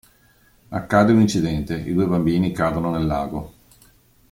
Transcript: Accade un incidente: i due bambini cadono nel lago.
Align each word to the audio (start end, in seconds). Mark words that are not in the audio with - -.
Accade 0.69 1.11
un 1.11 1.19
incidente: 1.21 1.77
i 1.77 1.93
due 1.93 2.07
bambini 2.07 2.51
cadono 2.51 2.89
nel 2.89 3.05
lago. 3.05 3.53